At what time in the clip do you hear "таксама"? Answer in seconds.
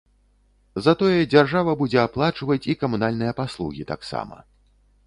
3.95-4.35